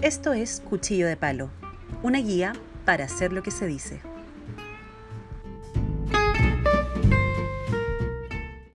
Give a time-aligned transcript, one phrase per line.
[0.00, 1.50] Esto es Cuchillo de Palo,
[2.04, 2.52] una guía
[2.84, 4.00] para hacer lo que se dice.